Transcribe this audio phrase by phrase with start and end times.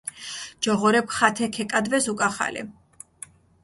[0.67, 2.63] ჯოღორეფქ ხათე ქეკადვეს უკახალე.